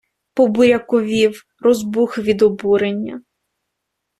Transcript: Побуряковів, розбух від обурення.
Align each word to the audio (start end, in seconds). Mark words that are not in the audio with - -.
Побуряковів, 0.33 1.43
розбух 1.59 2.17
від 2.17 2.41
обурення. 2.41 3.21